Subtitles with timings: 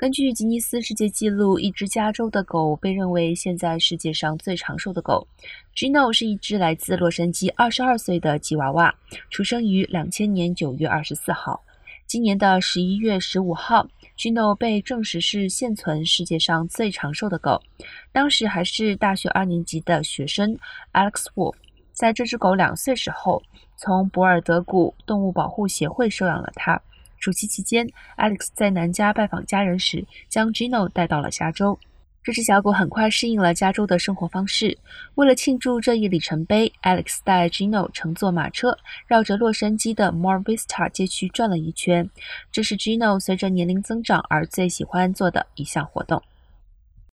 [0.00, 5.28] 根据吉尼斯世界纪录，一只加州的狗被认为现在世界上最长寿的狗。
[5.76, 8.94] Gino 是一只来自洛杉矶、二十二岁的吉娃娃，
[9.28, 11.60] 出生于两千年九月二十四号。
[12.06, 13.86] 今年的十一月十五号
[14.16, 17.62] ，Gino 被证实是现存世界上最长寿的狗。
[18.10, 20.56] 当时还是大学二年级的学生
[20.94, 21.56] Alex Wolf，
[21.92, 23.42] 在这只狗两岁时候，
[23.76, 26.80] 从博尔德谷动物保护协会收养了它。
[27.20, 31.78] 暑期期间，Alex 在南加拜访家人时，将 Gino 带到了加州。
[32.22, 34.76] 这只小狗很快适应了加州的生活方式。
[35.16, 38.76] 为了庆祝这一里程碑，Alex 带 Gino 乘坐马车，
[39.06, 42.08] 绕着洛杉矶的 Mar Vista 街区转了一圈。
[42.50, 46.22] 这是 Gino 随着年龄增长而最喜欢做的一项活动。